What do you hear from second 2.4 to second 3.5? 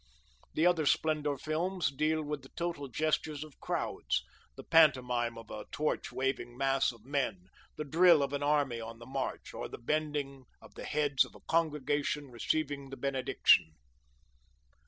the total gestures